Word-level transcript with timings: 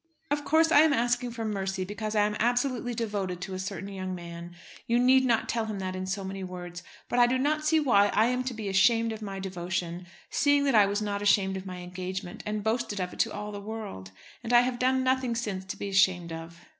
Of 0.31 0.43
course 0.45 0.71
I 0.71 0.79
am 0.79 0.93
asking 0.93 1.29
for 1.29 1.45
mercy, 1.45 1.85
because 1.85 2.15
I 2.15 2.25
am 2.25 2.35
absolutely 2.39 2.95
devoted 2.95 3.39
to 3.41 3.53
a 3.53 3.59
certain 3.59 3.89
young 3.93 4.15
man. 4.15 4.55
You 4.87 4.97
need 4.97 5.25
not 5.25 5.47
tell 5.47 5.65
him 5.65 5.77
that 5.77 5.95
in 5.95 6.07
so 6.07 6.23
many 6.23 6.43
words; 6.43 6.81
but 7.07 7.19
I 7.19 7.27
do 7.27 7.37
not 7.37 7.63
see 7.67 7.79
why 7.79 8.07
I 8.15 8.25
am 8.25 8.43
to 8.45 8.53
be 8.55 8.67
ashamed 8.67 9.11
of 9.11 9.21
my 9.21 9.37
devotion, 9.39 10.07
seeing 10.31 10.63
that 10.63 10.73
I 10.73 10.87
was 10.87 11.03
not 11.03 11.21
ashamed 11.21 11.55
of 11.55 11.67
my 11.67 11.77
engagement, 11.81 12.41
and 12.47 12.63
boasted 12.63 12.99
of 12.99 13.13
it 13.13 13.19
to 13.19 13.31
all 13.31 13.51
the 13.51 13.61
world. 13.61 14.09
And 14.43 14.53
I 14.53 14.61
have 14.61 14.79
done 14.79 15.03
nothing 15.03 15.35
since 15.35 15.65
to 15.65 15.77
be 15.77 15.89
ashamed 15.89 16.33
of. 16.33 16.61